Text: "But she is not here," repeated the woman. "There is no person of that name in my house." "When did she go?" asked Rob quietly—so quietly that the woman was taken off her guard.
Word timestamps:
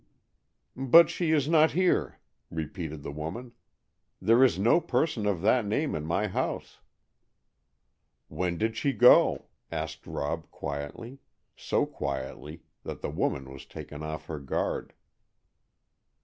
"But 0.75 1.11
she 1.11 1.29
is 1.29 1.47
not 1.47 1.73
here," 1.73 2.17
repeated 2.49 3.03
the 3.03 3.11
woman. 3.11 3.51
"There 4.19 4.43
is 4.43 4.57
no 4.57 4.81
person 4.81 5.27
of 5.27 5.41
that 5.41 5.63
name 5.63 5.93
in 5.93 6.05
my 6.07 6.25
house." 6.25 6.79
"When 8.27 8.57
did 8.57 8.75
she 8.75 8.93
go?" 8.93 9.45
asked 9.71 10.07
Rob 10.07 10.49
quietly—so 10.49 11.85
quietly 11.85 12.63
that 12.83 13.01
the 13.01 13.11
woman 13.11 13.51
was 13.53 13.67
taken 13.67 14.01
off 14.01 14.25
her 14.25 14.39
guard. 14.39 14.93